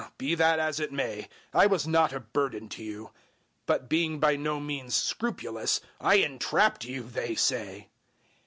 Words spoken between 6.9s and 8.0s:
they say!